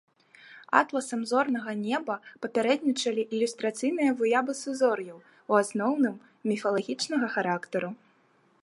Атласам 0.77 1.21
зорнага 1.31 1.75
неба 1.81 2.15
папярэднічалі 2.45 3.27
ілюстрацыйныя 3.35 4.11
выявы 4.23 4.53
сузор'яў, 4.63 5.17
у 5.53 5.61
асноўным, 5.61 6.15
міфалагічнага 6.53 7.27
характару. 7.39 7.89